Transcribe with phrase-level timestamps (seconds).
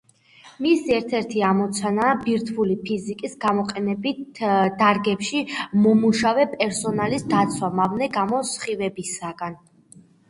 [0.65, 4.41] მისი ერთ-ერთი ამოცანაა ბირთვული ფიზიკის გამოყენებით
[4.79, 5.43] დარგებში
[5.83, 9.61] მომუშავე პერსონალის დაცვა მავნე გამოსხივებისაგან.